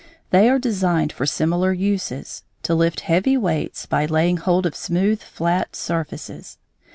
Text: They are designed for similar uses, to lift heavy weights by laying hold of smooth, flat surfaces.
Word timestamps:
They 0.31 0.49
are 0.49 0.57
designed 0.57 1.11
for 1.13 1.27
similar 1.27 1.73
uses, 1.73 2.41
to 2.63 2.73
lift 2.73 3.01
heavy 3.01 3.37
weights 3.37 3.85
by 3.85 4.07
laying 4.07 4.37
hold 4.37 4.65
of 4.65 4.75
smooth, 4.75 5.21
flat 5.21 5.75
surfaces. 5.75 6.57